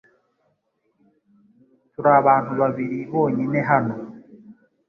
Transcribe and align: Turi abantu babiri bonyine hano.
Turi 1.93 2.09
abantu 2.19 2.51
babiri 2.61 2.99
bonyine 3.11 3.59
hano. 3.69 3.95